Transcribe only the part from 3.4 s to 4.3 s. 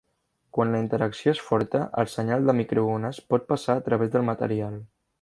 passar a través